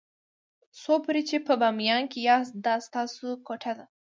څو 0.81 0.93
پورې 1.03 1.21
چې 1.29 1.37
په 1.47 1.53
بامیانو 1.61 2.09
کې 2.11 2.19
یاست 2.29 2.53
دا 2.65 2.75
ستاسو 2.87 3.27
کوټه 3.47 3.71
ده. 3.77 3.85